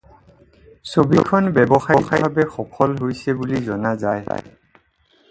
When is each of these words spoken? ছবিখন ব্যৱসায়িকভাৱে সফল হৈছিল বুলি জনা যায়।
ছবিখন 0.91 1.43
ব্যৱসায়িকভাৱে 1.57 2.45
সফল 2.55 2.95
হৈছিল 3.01 3.37
বুলি 3.41 3.61
জনা 3.69 3.91
যায়। 4.05 4.23